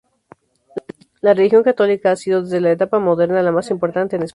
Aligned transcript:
La 1.21 1.35
religión 1.35 1.61
católica 1.61 2.09
ha 2.09 2.15
sido 2.15 2.41
desde 2.41 2.59
la 2.59 2.71
etapa 2.71 2.97
moderna 2.97 3.43
la 3.43 3.51
más 3.51 3.69
importante 3.69 4.15
en 4.15 4.23
España. 4.23 4.29